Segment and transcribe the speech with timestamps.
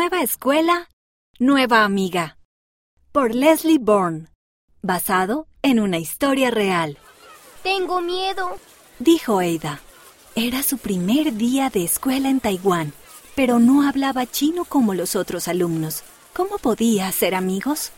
[0.00, 0.88] Nueva escuela,
[1.40, 2.38] nueva amiga.
[3.10, 4.28] Por Leslie Bourne.
[4.80, 6.98] Basado en una historia real.
[7.64, 8.58] Tengo miedo,
[9.00, 9.80] dijo Ada.
[10.36, 12.92] Era su primer día de escuela en Taiwán,
[13.34, 16.04] pero no hablaba chino como los otros alumnos.
[16.32, 17.90] ¿Cómo podía hacer amigos?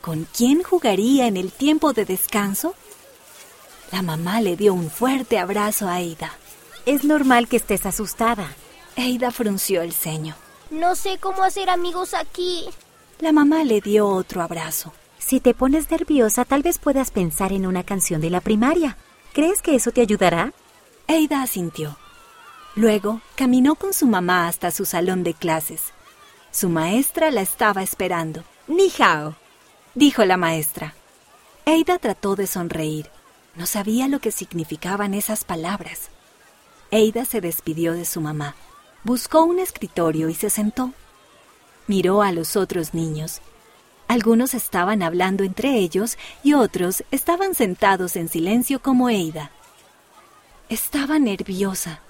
[0.00, 2.74] ¿Con quién jugaría en el tiempo de descanso?
[3.92, 6.32] La mamá le dio un fuerte abrazo a Ada.
[6.86, 8.56] Es normal que estés asustada.
[8.96, 10.34] Ada frunció el ceño.
[10.70, 12.68] No sé cómo hacer amigos aquí.
[13.20, 14.92] La mamá le dio otro abrazo.
[15.18, 18.96] Si te pones nerviosa, tal vez puedas pensar en una canción de la primaria.
[19.32, 20.52] ¿Crees que eso te ayudará?
[21.08, 21.96] Ada asintió.
[22.74, 25.92] Luego caminó con su mamá hasta su salón de clases.
[26.50, 28.44] Su maestra la estaba esperando.
[28.66, 29.36] Ni hao,
[29.94, 30.94] dijo la maestra.
[31.64, 33.10] Ada trató de sonreír.
[33.54, 36.10] No sabía lo que significaban esas palabras.
[36.92, 38.54] Ada se despidió de su mamá.
[39.06, 40.90] Buscó un escritorio y se sentó.
[41.86, 43.40] Miró a los otros niños.
[44.08, 49.52] Algunos estaban hablando entre ellos y otros estaban sentados en silencio como Ada.
[50.68, 52.00] Estaba nerviosa.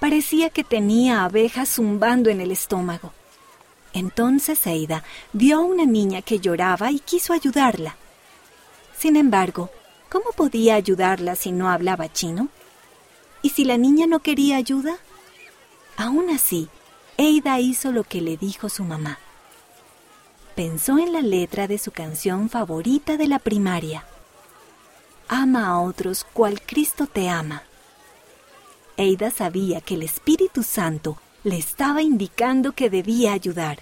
[0.00, 3.12] Parecía que tenía abejas zumbando en el estómago.
[3.92, 7.96] Entonces Ada vio a una niña que lloraba y quiso ayudarla.
[8.96, 9.68] Sin embargo,
[10.08, 12.48] ¿cómo podía ayudarla si no hablaba chino?
[13.42, 14.96] ¿Y si la niña no quería ayuda?
[15.96, 16.68] Aún así,
[17.18, 19.18] Ada hizo lo que le dijo su mamá.
[20.54, 24.04] Pensó en la letra de su canción favorita de la primaria.
[25.28, 27.62] Ama a otros cual Cristo te ama.
[28.98, 33.80] Ada sabía que el Espíritu Santo le estaba indicando que debía ayudar.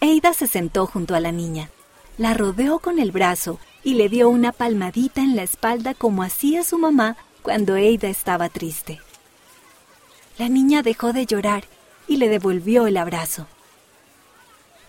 [0.00, 1.70] Ada se sentó junto a la niña,
[2.18, 6.64] la rodeó con el brazo y le dio una palmadita en la espalda como hacía
[6.64, 9.00] su mamá cuando Ada estaba triste.
[10.38, 11.64] La niña dejó de llorar
[12.06, 13.46] y le devolvió el abrazo.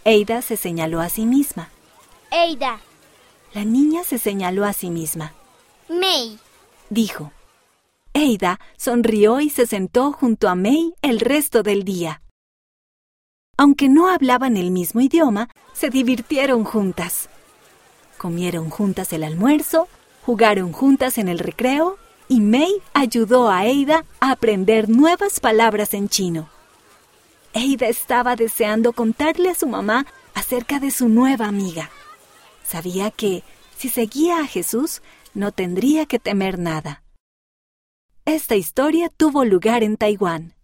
[0.03, 1.70] Ada se señaló a sí misma.
[2.31, 2.80] Ada.
[3.53, 5.34] La niña se señaló a sí misma.
[5.88, 6.38] May.
[6.90, 7.31] Dijo.
[8.13, 12.22] Ada sonrió y se sentó junto a May el resto del día.
[13.58, 17.29] Aunque no hablaban el mismo idioma, se divirtieron juntas.
[18.18, 19.88] Comieron juntas el almuerzo,
[20.25, 21.97] jugaron juntas en el recreo
[22.28, 26.50] y May ayudó a Ada a aprender nuevas palabras en chino.
[27.54, 31.90] Ada estaba deseando contarle a su mamá acerca de su nueva amiga.
[32.64, 33.44] Sabía que,
[33.78, 35.02] si seguía a Jesús,
[35.34, 37.04] no tendría que temer nada.
[38.26, 40.56] Esta historia tuvo lugar en Taiwán.